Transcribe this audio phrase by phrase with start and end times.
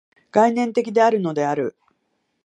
[0.31, 1.75] 概念的であるのである。